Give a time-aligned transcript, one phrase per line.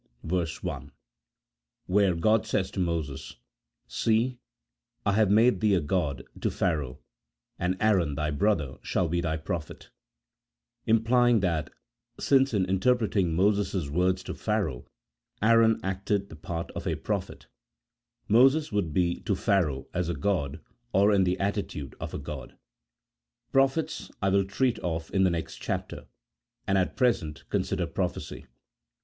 [0.23, 0.91] 1,
[1.85, 3.35] where G od says to Moses,"
[3.87, 4.39] See,
[5.05, 6.97] I have made thee a god to Pha raoh,
[7.59, 9.91] and Aaron thy brother shall be thy prophet;"
[10.87, 11.69] im plying that,
[12.19, 14.87] since in interpreting Moses' words to Pharaoh,
[15.39, 17.45] Aaron acted the part of a prophet,
[18.27, 20.61] Moses would be to Pharaoh as a god,
[20.93, 22.57] or in the attitude of a god.
[23.51, 26.07] Prophets I will treat of in the next chapter,
[26.65, 28.47] and at pre sent consider prophecy.